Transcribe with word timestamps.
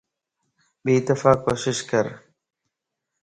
ٻي 0.83 0.95
دفع 1.07 1.33
ڪوشش 1.45 1.77
ڪر 1.89 2.05